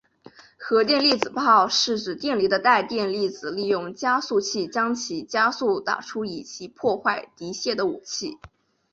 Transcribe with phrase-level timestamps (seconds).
[0.57, 8.39] 荷电粒子炮是指电离的带电粒子利用加速器将其加速打出以其破坏敌械的武器。